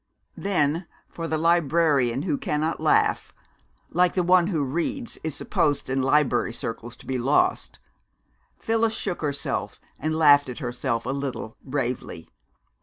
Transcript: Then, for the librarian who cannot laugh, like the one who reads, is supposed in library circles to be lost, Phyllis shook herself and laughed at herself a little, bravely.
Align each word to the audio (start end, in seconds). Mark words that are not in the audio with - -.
Then, 0.35 0.87
for 1.07 1.27
the 1.27 1.37
librarian 1.37 2.23
who 2.23 2.35
cannot 2.35 2.79
laugh, 2.81 3.35
like 3.91 4.15
the 4.15 4.23
one 4.23 4.47
who 4.47 4.63
reads, 4.63 5.19
is 5.23 5.35
supposed 5.35 5.91
in 5.91 6.01
library 6.01 6.53
circles 6.53 6.95
to 6.95 7.05
be 7.05 7.19
lost, 7.19 7.79
Phyllis 8.57 8.95
shook 8.95 9.21
herself 9.21 9.79
and 9.99 10.17
laughed 10.17 10.49
at 10.49 10.57
herself 10.57 11.05
a 11.05 11.11
little, 11.11 11.55
bravely. 11.63 12.31